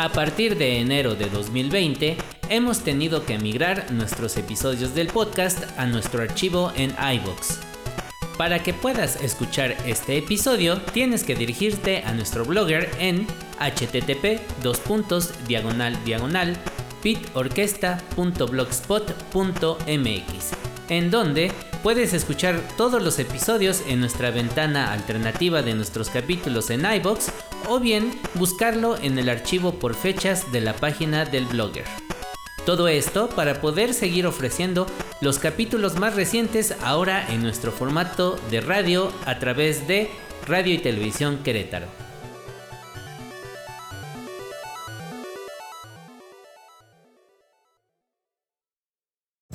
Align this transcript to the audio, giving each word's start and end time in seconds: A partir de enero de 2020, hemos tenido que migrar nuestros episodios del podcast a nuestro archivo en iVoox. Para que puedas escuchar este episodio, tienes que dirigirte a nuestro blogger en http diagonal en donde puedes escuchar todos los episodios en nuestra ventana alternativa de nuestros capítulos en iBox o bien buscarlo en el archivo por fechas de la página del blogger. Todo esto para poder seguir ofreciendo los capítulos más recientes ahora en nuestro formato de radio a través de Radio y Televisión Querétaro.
A 0.00 0.08
partir 0.08 0.56
de 0.56 0.80
enero 0.80 1.14
de 1.14 1.28
2020, 1.28 2.16
hemos 2.48 2.82
tenido 2.82 3.26
que 3.26 3.38
migrar 3.38 3.92
nuestros 3.92 4.38
episodios 4.38 4.94
del 4.94 5.08
podcast 5.08 5.62
a 5.78 5.84
nuestro 5.84 6.22
archivo 6.22 6.72
en 6.74 6.92
iVoox. 6.92 7.58
Para 8.38 8.62
que 8.62 8.72
puedas 8.72 9.22
escuchar 9.22 9.76
este 9.84 10.16
episodio, 10.16 10.80
tienes 10.94 11.22
que 11.22 11.34
dirigirte 11.34 11.98
a 11.98 12.14
nuestro 12.14 12.46
blogger 12.46 12.88
en 12.98 13.26
http 13.58 14.40
diagonal 15.46 15.98
en 20.88 21.10
donde 21.10 21.52
puedes 21.82 22.14
escuchar 22.14 22.58
todos 22.78 23.02
los 23.02 23.18
episodios 23.18 23.82
en 23.86 24.00
nuestra 24.00 24.30
ventana 24.30 24.94
alternativa 24.94 25.60
de 25.60 25.74
nuestros 25.74 26.08
capítulos 26.08 26.70
en 26.70 26.90
iBox 26.90 27.30
o 27.70 27.78
bien 27.78 28.18
buscarlo 28.34 28.98
en 29.00 29.16
el 29.16 29.28
archivo 29.28 29.78
por 29.78 29.94
fechas 29.94 30.50
de 30.50 30.60
la 30.60 30.74
página 30.74 31.24
del 31.24 31.46
blogger. 31.46 31.84
Todo 32.66 32.88
esto 32.88 33.28
para 33.28 33.60
poder 33.60 33.94
seguir 33.94 34.26
ofreciendo 34.26 34.88
los 35.20 35.38
capítulos 35.38 35.96
más 35.96 36.16
recientes 36.16 36.74
ahora 36.82 37.32
en 37.32 37.42
nuestro 37.42 37.70
formato 37.70 38.40
de 38.50 38.60
radio 38.60 39.12
a 39.24 39.38
través 39.38 39.86
de 39.86 40.10
Radio 40.48 40.74
y 40.74 40.78
Televisión 40.78 41.44
Querétaro. 41.44 42.09